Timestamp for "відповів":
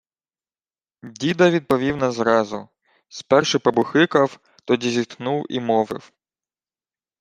1.49-1.97